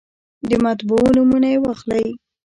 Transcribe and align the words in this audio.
د 0.49 0.51
مطبعو 0.65 1.07
نومونه 1.15 1.47
یې 1.53 1.57
واخلئ. 1.65 2.05